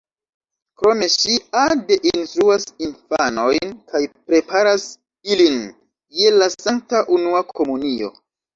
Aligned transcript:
Krome 0.83 1.09
ŝi 1.15 1.35
ade 1.63 1.97
instruas 2.11 2.65
infanojn 2.87 3.75
kaj 3.93 4.03
preparas 4.31 4.89
ilin 5.35 5.61
je 6.23 6.35
la 6.41 6.51
sankta 6.57 7.07
unua 7.21 7.47
komunio. 7.57 8.15